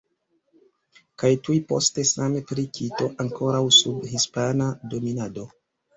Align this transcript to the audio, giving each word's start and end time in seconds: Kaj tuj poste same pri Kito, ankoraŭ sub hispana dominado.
Kaj 1.23 1.29
tuj 1.49 1.57
poste 1.73 2.05
same 2.13 2.41
pri 2.53 2.65
Kito, 2.79 3.11
ankoraŭ 3.25 3.63
sub 3.81 4.03
hispana 4.15 4.71
dominado. 4.95 5.47